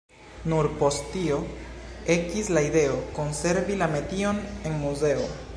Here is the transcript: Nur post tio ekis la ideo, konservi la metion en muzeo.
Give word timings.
Nur 0.51 0.67
post 0.79 1.03
tio 1.15 1.37
ekis 2.15 2.51
la 2.59 2.65
ideo, 2.71 2.99
konservi 3.21 3.81
la 3.85 3.93
metion 3.97 4.45
en 4.51 4.85
muzeo. 4.87 5.33